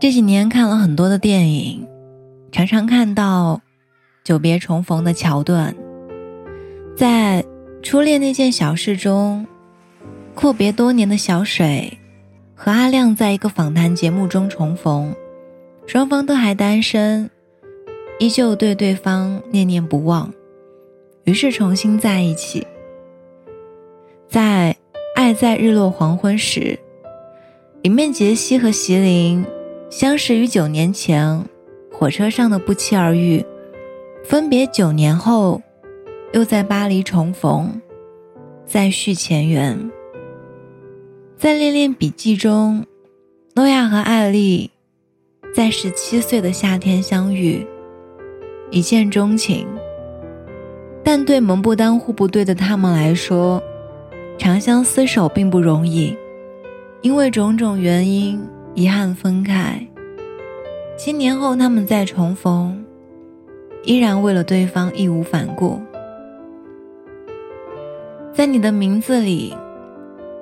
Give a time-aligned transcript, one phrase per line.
[0.00, 1.86] 这几年看了很多的电影，
[2.50, 3.60] 常常看到
[4.24, 5.76] 久别重逢的桥段。
[6.96, 7.44] 在
[7.82, 9.46] 《初恋那件小事》中，
[10.34, 11.98] 阔别多年的小水
[12.54, 15.14] 和阿亮在一个访谈节目中重逢，
[15.86, 17.28] 双方都还单身，
[18.18, 20.32] 依旧对对方念念不忘，
[21.24, 22.66] 于是重新在一起。
[24.30, 24.74] 在
[25.14, 26.60] 《爱在日落黄昏时》
[27.82, 29.44] 里面，杰西和席琳。
[29.90, 31.44] 相识于九年前，
[31.92, 33.44] 火车上的不期而遇，
[34.22, 35.60] 分别九年后，
[36.32, 37.82] 又在巴黎重逢，
[38.64, 39.90] 再续前缘。
[41.36, 42.86] 在《恋恋笔记》中，
[43.56, 44.70] 诺亚和艾丽
[45.52, 47.66] 在十七岁的夏天相遇，
[48.70, 49.66] 一见钟情。
[51.02, 53.60] 但对门不当户不对的他们来说，
[54.38, 56.16] 长相厮守并不容易，
[57.02, 58.40] 因为种种原因。
[58.74, 59.84] 遗憾分开，
[60.96, 62.84] 七年后他们再重逢，
[63.82, 65.80] 依然为了对方义无反顾。
[68.32, 69.54] 在你的名字里，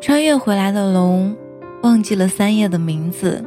[0.00, 1.34] 穿越回来的龙
[1.82, 3.42] 忘记了三叶的名字，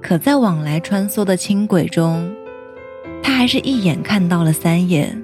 [0.00, 2.34] 可在往来穿梭的轻轨中，
[3.22, 5.14] 他还是一眼看到了三叶。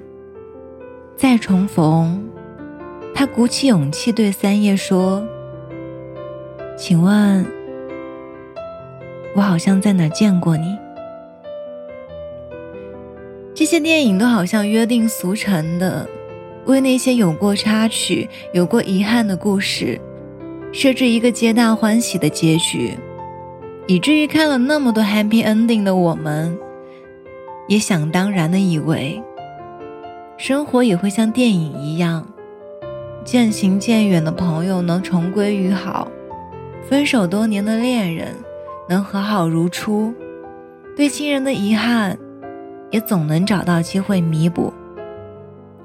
[1.17, 2.23] 再重逢，
[3.15, 5.27] 他鼓起勇气对三叶说
[6.77, 7.45] ：“请问。”
[9.35, 10.77] 我好像在哪见过你。
[13.53, 16.07] 这些电影都好像约定俗成的，
[16.65, 19.99] 为那些有过插曲、有过遗憾的故事，
[20.71, 22.93] 设置一个皆大欢喜的结局，
[23.85, 26.57] 以至于看了那么多 happy ending 的我们，
[27.67, 29.21] 也想当然的以为，
[30.37, 32.25] 生活也会像电影一样，
[33.25, 36.07] 渐行渐远的朋友能重归于好，
[36.87, 38.33] 分手多年的恋人。
[38.89, 40.11] 能和好如初，
[40.97, 42.17] 对亲人的遗憾，
[42.89, 44.73] 也总能找到机会弥补。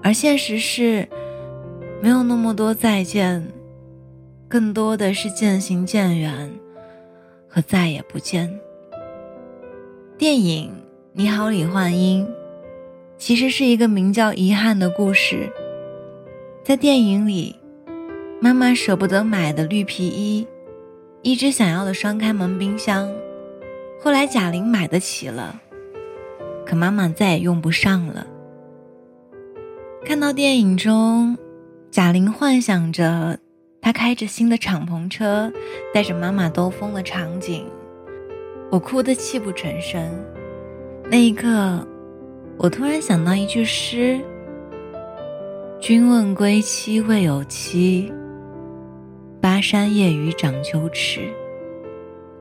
[0.03, 1.07] 而现实是，
[2.01, 3.47] 没有那么多再见，
[4.49, 6.51] 更多的是渐行渐远
[7.47, 8.59] 和再也不见。
[10.17, 10.71] 电影
[11.13, 12.27] 《你好，李焕英》
[13.19, 15.53] 其实是一个名叫《遗憾》的故事。
[16.63, 17.55] 在电影里，
[18.41, 20.47] 妈妈舍不得买的绿皮衣。
[21.25, 23.11] 一直想要的双开门冰箱，
[23.99, 25.59] 后来贾玲买得起了，
[26.67, 28.27] 可妈妈再也用不上了。
[30.05, 31.39] 看到电影中，
[31.91, 33.39] 贾玲幻想着
[33.81, 35.51] 她开着新的敞篷车，
[35.95, 37.65] 带着妈妈兜风的场景，
[38.71, 40.07] 我哭得泣不成声。
[41.11, 41.89] 那一刻，
[42.59, 44.21] 我突然想到一句诗
[45.81, 48.13] ：“君问归期未有期。”
[49.45, 51.21] 巴山夜雨涨秋池，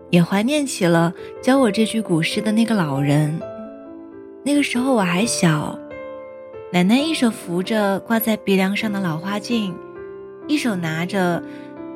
[0.10, 3.38] 也怀念起了教我这句古诗的那个老人。
[4.42, 5.78] 那个时候我还小，
[6.72, 9.76] 奶奶一手扶着挂在鼻梁上的老花镜，
[10.48, 11.44] 一手拿着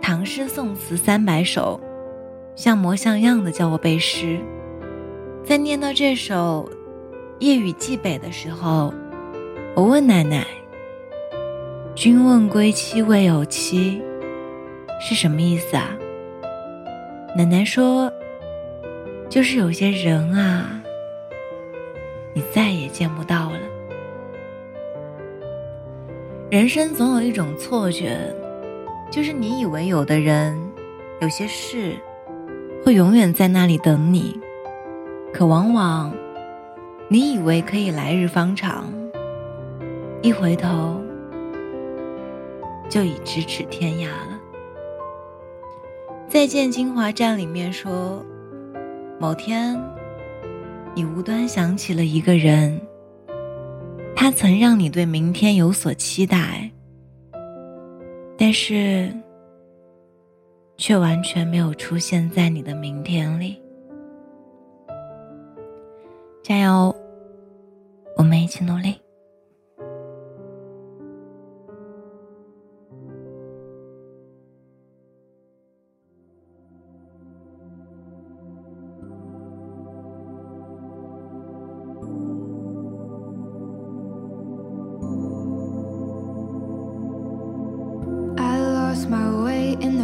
[0.02, 1.80] 唐诗宋词三百首，
[2.54, 4.38] 像模像样的教我背诗。
[5.42, 6.70] 在念到这首
[7.40, 8.94] 《夜雨寄北》的时候，
[9.74, 10.46] 我问奶奶
[11.96, 14.02] ：“君问归期未有期。”
[15.00, 15.98] 是什么意思啊？
[17.36, 18.12] 奶奶说，
[19.30, 20.82] 就是有些人啊，
[22.34, 23.60] 你再也见不到了。
[26.50, 28.18] 人生总有一种错觉，
[29.12, 30.58] 就是你以为有的人、
[31.20, 31.96] 有些事，
[32.84, 34.40] 会永远在那里等你，
[35.34, 36.12] 可往往
[37.08, 38.92] 你以为可以来日方长，
[40.22, 41.00] 一回头
[42.90, 44.37] 就已咫尺天涯了。
[46.30, 48.24] 再见，金华站里面说，
[49.18, 49.80] 某天，
[50.94, 52.80] 你无端想起了一个人，
[54.14, 56.70] 他曾让你对明天有所期待，
[58.38, 59.10] 但是，
[60.76, 63.60] 却完全没有出现在你的明天里。
[66.44, 66.94] 加油，
[68.18, 68.94] 我们一起努力。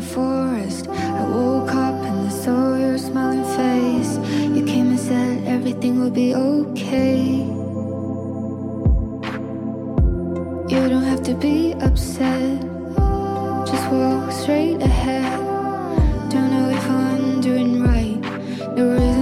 [0.03, 0.87] Forest.
[0.89, 4.17] I woke up and I saw your smiling face.
[4.55, 7.19] You came and said everything will be okay.
[10.73, 12.61] You don't have to be upset.
[13.69, 15.39] Just walk straight ahead.
[16.29, 18.19] Don't know if I'm doing right.
[18.75, 19.12] No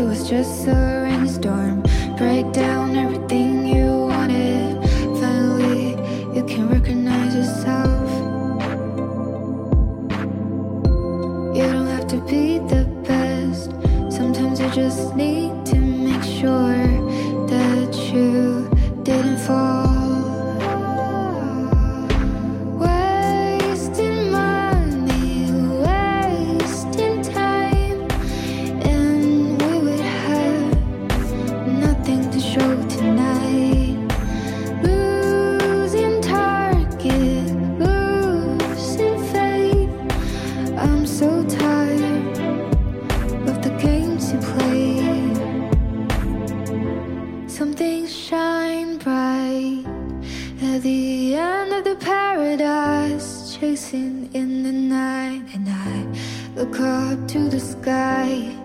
[0.00, 1.82] it was just a rainstorm.
[2.16, 4.80] Break down everything you wanted.
[5.20, 5.90] Finally,
[6.34, 8.08] you can recognize yourself.
[11.54, 13.72] You don't have to be the best.
[14.10, 16.86] Sometimes you just need to make sure
[17.52, 18.70] that you
[19.02, 19.89] didn't fall.
[56.80, 58.56] Up to the sky.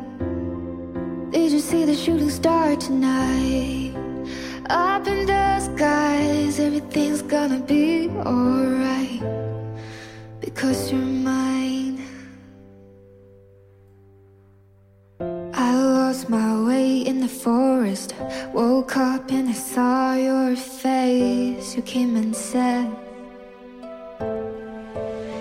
[1.31, 3.93] Did you see the shooting star tonight?
[4.69, 9.21] Up in the skies, everything's gonna be alright
[10.39, 12.01] because you're mine.
[15.53, 18.15] I lost my way in the forest.
[18.53, 21.75] Woke up and I saw your face.
[21.75, 22.87] You came and said,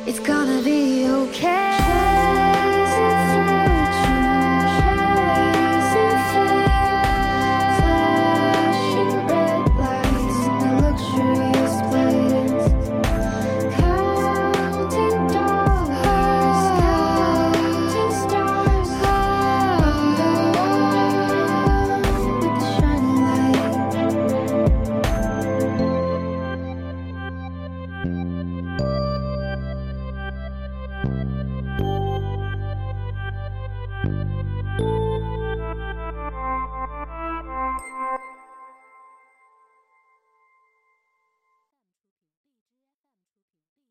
[0.07, 2.04] It's gonna be okay.